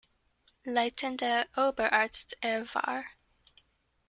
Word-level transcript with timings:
Leitender 0.65 1.45
Oberarzt 1.55 2.35
er 2.41 2.65
war. 2.73 3.03